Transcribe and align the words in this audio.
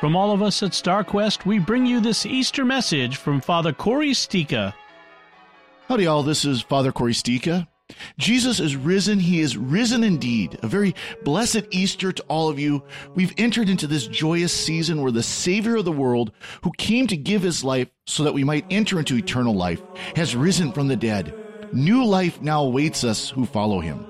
From 0.00 0.14
all 0.14 0.30
of 0.30 0.42
us 0.42 0.62
at 0.62 0.70
StarQuest, 0.70 1.44
we 1.44 1.58
bring 1.58 1.84
you 1.84 2.00
this 2.00 2.24
Easter 2.24 2.64
message 2.64 3.16
from 3.16 3.40
Father 3.40 3.72
Cory 3.72 4.10
Sticha. 4.10 4.72
Howdy, 5.88 6.06
all. 6.06 6.22
This 6.22 6.44
is 6.44 6.62
Father 6.62 6.92
Cory 6.92 7.12
Sticha. 7.12 7.66
Jesus 8.16 8.60
is 8.60 8.76
risen. 8.76 9.18
He 9.18 9.40
is 9.40 9.56
risen 9.56 10.04
indeed. 10.04 10.56
A 10.62 10.68
very 10.68 10.94
blessed 11.24 11.62
Easter 11.72 12.12
to 12.12 12.22
all 12.28 12.48
of 12.48 12.60
you. 12.60 12.84
We've 13.16 13.34
entered 13.38 13.68
into 13.68 13.88
this 13.88 14.06
joyous 14.06 14.52
season 14.52 15.02
where 15.02 15.10
the 15.10 15.20
Savior 15.20 15.74
of 15.78 15.84
the 15.84 15.90
world, 15.90 16.30
who 16.62 16.70
came 16.78 17.08
to 17.08 17.16
give 17.16 17.42
his 17.42 17.64
life 17.64 17.88
so 18.06 18.22
that 18.22 18.34
we 18.34 18.44
might 18.44 18.66
enter 18.70 19.00
into 19.00 19.16
eternal 19.16 19.56
life, 19.56 19.82
has 20.14 20.36
risen 20.36 20.70
from 20.70 20.86
the 20.86 20.94
dead. 20.94 21.34
New 21.72 22.04
life 22.04 22.40
now 22.40 22.62
awaits 22.62 23.02
us 23.02 23.30
who 23.30 23.44
follow 23.44 23.80
him. 23.80 24.06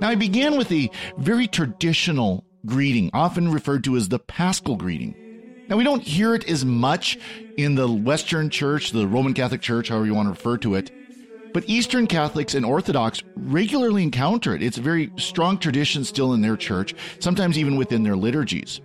Now, 0.00 0.08
I 0.08 0.14
began 0.14 0.56
with 0.56 0.72
a 0.72 0.90
very 1.18 1.46
traditional 1.46 2.46
greeting, 2.66 3.10
often 3.12 3.52
referred 3.52 3.84
to 3.84 3.96
as 3.96 4.08
the 4.08 4.18
Paschal 4.18 4.76
greeting. 4.76 5.14
Now, 5.68 5.76
we 5.76 5.84
don't 5.84 6.02
hear 6.02 6.34
it 6.34 6.48
as 6.48 6.64
much 6.64 7.18
in 7.56 7.76
the 7.76 7.88
Western 7.90 8.50
Church, 8.50 8.90
the 8.90 9.06
Roman 9.06 9.34
Catholic 9.34 9.60
Church, 9.60 9.88
however 9.88 10.06
you 10.06 10.14
want 10.14 10.26
to 10.26 10.30
refer 10.30 10.58
to 10.58 10.74
it, 10.74 10.90
but 11.52 11.68
Eastern 11.68 12.06
Catholics 12.06 12.54
and 12.54 12.66
Orthodox 12.66 13.22
regularly 13.36 14.02
encounter 14.02 14.54
it. 14.54 14.62
It's 14.62 14.78
a 14.78 14.82
very 14.82 15.12
strong 15.16 15.58
tradition 15.58 16.04
still 16.04 16.32
in 16.32 16.40
their 16.40 16.56
church, 16.56 16.94
sometimes 17.18 17.58
even 17.58 17.76
within 17.76 18.02
their 18.02 18.16
liturgies. 18.16 18.80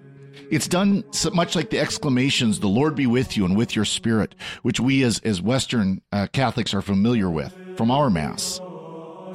It's 0.52 0.67
done 0.67 1.03
so 1.11 1.31
much 1.31 1.55
like 1.55 1.69
the 1.69 1.80
exclamations, 1.80 2.59
the 2.59 2.67
Lord 2.67 2.95
be 2.95 3.07
with 3.07 3.35
you 3.35 3.45
and 3.45 3.55
with 3.55 3.75
your 3.75 3.85
spirit, 3.85 4.35
which 4.61 4.80
we 4.80 5.03
as, 5.03 5.19
as 5.19 5.41
Western 5.41 6.02
uh, 6.11 6.27
Catholics 6.33 6.73
are 6.73 6.81
familiar 6.81 7.30
with 7.30 7.55
from 7.77 7.89
our 7.89 8.09
Mass. 8.09 8.61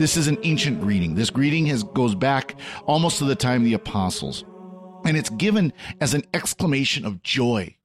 This 0.00 0.16
is 0.16 0.28
an 0.28 0.38
ancient 0.44 0.80
greeting. 0.80 1.14
This 1.14 1.28
greeting 1.28 1.66
has, 1.66 1.82
goes 1.82 2.14
back 2.14 2.54
almost 2.86 3.18
to 3.18 3.26
the 3.26 3.34
time 3.34 3.60
of 3.60 3.64
the 3.66 3.74
apostles. 3.74 4.46
And 5.04 5.14
it's 5.14 5.28
given 5.28 5.74
as 6.00 6.14
an 6.14 6.22
exclamation 6.32 7.04
of 7.04 7.22
joy. 7.22 7.76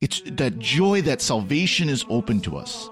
It's 0.00 0.22
that 0.26 0.60
joy 0.60 1.02
that 1.02 1.20
salvation 1.20 1.88
is 1.88 2.06
open 2.08 2.38
to 2.42 2.56
us. 2.56 2.88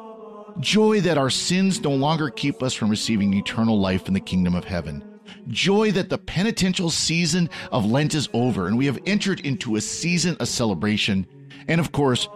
Joy 0.58 1.00
that 1.02 1.18
our 1.18 1.30
sins 1.30 1.80
no 1.82 1.92
longer 1.92 2.30
keep 2.30 2.60
us 2.64 2.74
from 2.74 2.90
receiving 2.90 3.32
eternal 3.32 3.78
life 3.78 4.08
in 4.08 4.14
the 4.14 4.18
kingdom 4.18 4.56
of 4.56 4.64
heaven. 4.64 5.04
Joy 5.46 5.92
that 5.92 6.08
the 6.08 6.18
penitential 6.18 6.90
season 6.90 7.48
of 7.70 7.86
Lent 7.86 8.16
is 8.16 8.28
over 8.32 8.66
and 8.66 8.76
we 8.76 8.86
have 8.86 8.98
entered 9.06 9.38
into 9.46 9.76
a 9.76 9.80
season 9.80 10.36
of 10.40 10.48
celebration. 10.48 11.28
And 11.68 11.80
of 11.80 11.92
course, 11.92 12.28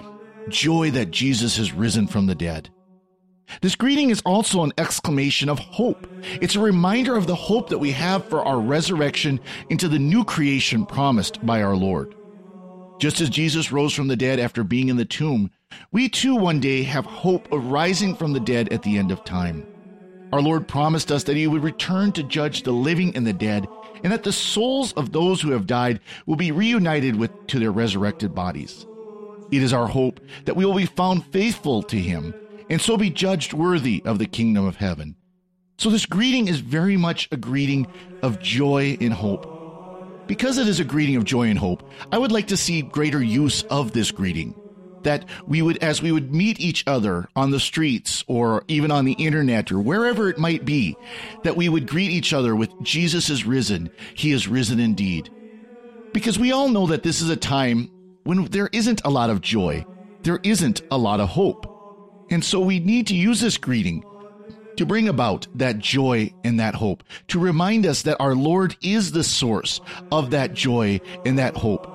joy 0.49 0.93
that 0.93 1.11
Jesus 1.11 1.57
has 1.57 1.73
risen 1.73 2.07
from 2.07 2.27
the 2.27 2.37
dead. 2.37 2.71
This 3.61 3.77
greeting 3.77 4.11
is 4.11 4.23
also 4.23 4.63
an 4.63 4.73
exclamation 4.79 5.49
of 5.49 5.59
hope. 5.59 6.07
It's 6.41 6.57
a 6.57 6.61
reminder 6.61 7.17
of 7.17 7.27
the 7.27 7.35
hope 7.35 7.69
that 7.69 7.79
we 7.79 7.93
have 7.93 8.25
for 8.25 8.45
our 8.45 8.59
resurrection 8.59 9.41
into 9.69 9.89
the 9.89 9.99
new 9.99 10.25
creation 10.25 10.87
promised 10.87 11.45
by 11.45 11.63
our 11.63 11.77
Lord. 11.77 12.15
Just 12.99 13.21
as 13.21 13.31
Jesus 13.31 13.73
rose 13.73 13.93
from 13.93 14.09
the 14.09 14.17
dead 14.17 14.39
after 14.39 14.63
being 14.63 14.89
in 14.89 14.97
the 14.97 15.05
tomb, 15.05 15.51
we 15.91 16.09
too 16.09 16.37
one 16.37 16.61
day 16.61 16.83
have 16.83 17.05
hope 17.05 17.51
of 17.53 17.67
rising 17.67 18.15
from 18.15 18.33
the 18.33 18.41
dead 18.41 18.73
at 18.73 18.83
the 18.83 18.97
end 18.97 19.11
of 19.11 19.25
time. 19.25 19.67
Our 20.33 20.41
Lord 20.41 20.67
promised 20.67 21.13
us 21.13 21.25
that 21.25 21.37
He 21.37 21.47
would 21.47 21.63
return 21.63 22.13
to 22.13 22.23
judge 22.23 22.63
the 22.63 22.73
living 22.73 23.15
and 23.17 23.27
the 23.27 23.33
dead, 23.33 23.69
and 24.03 24.13
that 24.13 24.23
the 24.23 24.33
souls 24.33 24.93
of 24.95 25.13
those 25.13 25.41
who 25.41 25.51
have 25.51 25.67
died 25.67 26.01
will 26.27 26.37
be 26.37 26.53
reunited 26.53 27.17
with 27.17 27.31
to 27.49 27.59
their 27.59 27.73
resurrected 27.73 28.35
bodies. 28.35 28.87
It 29.51 29.63
is 29.63 29.73
our 29.73 29.87
hope 29.87 30.21
that 30.47 30.57
we 30.57 30.65
will 30.65 30.75
be 30.75 30.87
found 30.87 31.27
faithful 31.27 31.83
to 31.85 31.99
Him 31.99 32.35
and 32.73 32.81
so 32.81 32.97
be 32.97 33.11
judged 33.11 33.53
worthy 33.53 34.03
of 34.07 34.19
the 34.19 34.25
kingdom 34.25 34.65
of 34.65 34.77
heaven. 34.77 35.15
So, 35.77 35.91
this 35.91 36.07
greeting 36.07 36.49
is 36.49 36.61
very 36.61 36.97
much 36.97 37.29
a 37.31 37.37
greeting 37.37 37.87
of 38.23 38.41
joy 38.41 38.97
and 38.99 39.13
hope. 39.13 40.27
Because 40.27 40.57
it 40.57 40.67
is 40.67 40.81
a 40.81 40.85
greeting 40.85 41.17
of 41.17 41.25
joy 41.25 41.49
and 41.49 41.59
hope, 41.59 41.83
I 42.11 42.17
would 42.17 42.33
like 42.33 42.47
to 42.47 42.57
see 42.57 42.81
greater 42.81 43.23
use 43.23 43.63
of 43.65 43.93
this 43.93 44.11
greeting. 44.11 44.55
That 45.03 45.27
we 45.47 45.61
would, 45.61 45.83
as 45.83 46.01
we 46.01 46.13
would 46.13 46.35
meet 46.35 46.61
each 46.61 46.83
other 46.87 47.29
on 47.37 47.51
the 47.51 47.61
streets 47.61 48.25
or 48.27 48.65
even 48.69 48.91
on 48.91 49.05
the 49.05 49.13
internet 49.15 49.71
or 49.71 49.81
wherever 49.81 50.31
it 50.31 50.39
might 50.39 50.65
be, 50.65 50.97
that 51.43 51.57
we 51.57 51.69
would 51.69 51.87
greet 51.87 52.11
each 52.11 52.33
other 52.33 52.57
with 52.57 52.71
Jesus 52.81 53.29
is 53.29 53.45
risen. 53.45 53.91
He 54.15 54.33
is 54.33 54.49
risen 54.49 54.81
indeed. 54.81 55.29
Because 56.15 56.39
we 56.39 56.53
all 56.53 56.71
know 56.71 56.87
that 56.87 57.03
this 57.03 57.21
is 57.21 57.29
a 57.29 57.37
time 57.37 57.91
when 58.25 58.47
there 58.47 58.71
isn't 58.73 59.03
a 59.05 59.11
lot 59.11 59.29
of 59.29 59.43
joy. 59.43 59.85
There 60.23 60.41
isn't 60.43 60.81
a 60.91 60.97
lot 60.97 61.21
of 61.21 61.29
hope. 61.29 61.72
And 62.33 62.43
so 62.43 62.61
we 62.61 62.81
need 62.81 63.07
to 63.09 63.15
use 63.15 63.43
this 63.43 63.59
greeting 63.59 64.03
to 64.79 64.87
bring 64.87 65.07
about 65.07 65.47
that 65.55 65.79
joy 65.79 66.33
and 66.45 66.59
that 66.59 66.75
hope, 66.75 67.05
to 67.29 67.39
remind 67.39 67.85
us 67.85 68.03
that 68.03 68.17
our 68.21 68.35
Lord 68.35 68.75
is 68.81 69.13
the 69.13 69.23
source 69.23 69.83
of 70.11 70.31
that 70.31 70.55
joy 70.55 70.99
and 71.27 71.39
that 71.39 71.55
hope, 71.55 71.87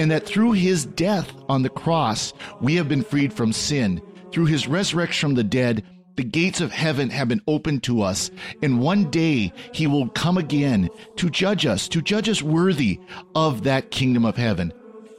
and 0.00 0.10
that 0.10 0.26
through 0.26 0.52
his 0.52 0.84
death 0.84 1.32
on 1.48 1.62
the 1.62 1.68
cross, 1.68 2.32
we 2.60 2.74
have 2.74 2.88
been 2.88 3.04
freed 3.04 3.32
from 3.32 3.52
sin. 3.52 4.02
Through 4.32 4.46
his 4.46 4.66
resurrection 4.66 5.28
from 5.28 5.34
the 5.36 5.44
dead, 5.44 5.84
the 6.16 6.24
gates 6.24 6.60
of 6.60 6.72
heaven 6.72 7.08
have 7.10 7.28
been 7.28 7.42
opened 7.46 7.84
to 7.84 8.02
us, 8.02 8.32
and 8.64 8.80
one 8.80 9.10
day 9.10 9.52
he 9.72 9.86
will 9.86 10.08
come 10.08 10.38
again 10.38 10.90
to 11.16 11.30
judge 11.30 11.66
us, 11.66 11.86
to 11.88 12.02
judge 12.02 12.28
us 12.28 12.42
worthy 12.42 12.98
of 13.36 13.62
that 13.62 13.92
kingdom 13.92 14.24
of 14.24 14.36
heaven. 14.36 14.72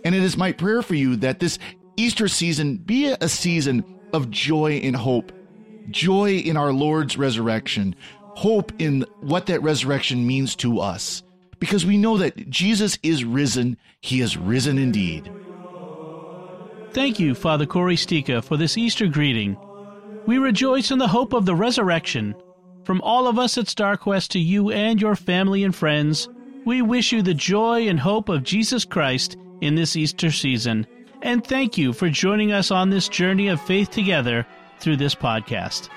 And 0.03 0.13
it 0.13 0.21
is 0.21 0.35
my 0.35 0.51
prayer 0.51 0.81
for 0.81 0.95
you 0.95 1.15
that 1.17 1.39
this 1.39 1.59
Easter 1.95 2.27
season 2.27 2.75
be 2.75 3.05
a 3.07 3.29
season 3.29 3.94
of 4.15 4.31
joy 4.31 4.79
and 4.83 4.95
hope. 4.95 5.31
Joy 5.91 6.37
in 6.37 6.57
our 6.57 6.71
Lord's 6.71 7.17
resurrection, 7.17 7.95
hope 8.21 8.71
in 8.79 9.05
what 9.19 9.45
that 9.47 9.61
resurrection 9.61 10.25
means 10.25 10.55
to 10.57 10.79
us. 10.79 11.21
Because 11.59 11.85
we 11.85 11.97
know 11.97 12.17
that 12.17 12.49
Jesus 12.49 12.97
is 13.03 13.25
risen, 13.25 13.77
he 14.01 14.21
is 14.21 14.37
risen 14.37 14.77
indeed. 14.77 15.29
Thank 16.91 17.19
you, 17.19 17.35
Father 17.35 17.65
Cory 17.65 17.97
Sticha, 17.97 18.43
for 18.43 18.55
this 18.55 18.77
Easter 18.77 19.07
greeting. 19.07 19.57
We 20.25 20.37
rejoice 20.37 20.91
in 20.91 20.97
the 20.97 21.09
hope 21.09 21.33
of 21.33 21.45
the 21.45 21.55
resurrection. 21.55 22.35
From 22.85 23.01
all 23.01 23.27
of 23.27 23.37
us 23.37 23.57
at 23.57 23.65
StarQuest 23.65 24.29
to 24.29 24.39
you 24.39 24.71
and 24.71 25.01
your 25.01 25.15
family 25.15 25.63
and 25.63 25.75
friends, 25.75 26.29
we 26.65 26.81
wish 26.81 27.11
you 27.11 27.21
the 27.21 27.33
joy 27.33 27.87
and 27.87 27.99
hope 27.99 28.29
of 28.29 28.43
Jesus 28.43 28.85
Christ 28.85 29.35
in 29.61 29.75
this 29.75 29.95
Easter 29.95 30.31
season 30.31 30.87
and 31.25 31.45
thank 31.45 31.75
you 31.75 31.91
for 31.91 32.07
joining 32.07 32.51
us 32.51 32.69
on 32.69 32.91
this 32.91 33.09
journey 33.09 33.47
of 33.47 33.59
faith 33.59 33.89
together 33.89 34.45
through 34.79 34.95
this 34.95 35.15
podcast. 35.15 35.89